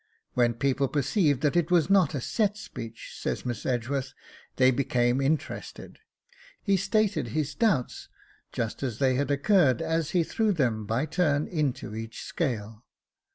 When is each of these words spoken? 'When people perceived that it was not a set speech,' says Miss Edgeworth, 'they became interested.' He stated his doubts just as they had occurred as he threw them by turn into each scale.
'When 0.33 0.55
people 0.55 0.87
perceived 0.87 1.41
that 1.41 1.55
it 1.55 1.69
was 1.69 1.87
not 1.87 2.15
a 2.15 2.21
set 2.21 2.57
speech,' 2.57 3.13
says 3.15 3.45
Miss 3.45 3.67
Edgeworth, 3.67 4.15
'they 4.55 4.71
became 4.71 5.21
interested.' 5.21 5.99
He 6.63 6.75
stated 6.75 7.27
his 7.27 7.53
doubts 7.53 8.09
just 8.51 8.81
as 8.81 8.97
they 8.97 9.13
had 9.13 9.29
occurred 9.29 9.79
as 9.79 10.09
he 10.09 10.23
threw 10.23 10.53
them 10.53 10.87
by 10.87 11.05
turn 11.05 11.47
into 11.47 11.93
each 11.93 12.23
scale. 12.23 12.83